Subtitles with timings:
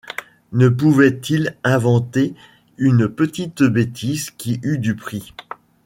[0.51, 2.33] Ne pouvait-il inventer
[2.79, 5.35] une petite bêtise qui eût du prix?